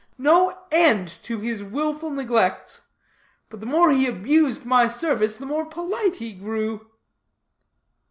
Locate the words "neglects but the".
2.09-3.67